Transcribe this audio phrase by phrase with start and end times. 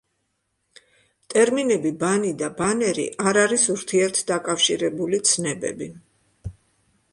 [1.33, 5.93] ტერმინები „ბანი“ და „ბანერი“ არ არის ურთიერთდაკავშირებული ცნებები.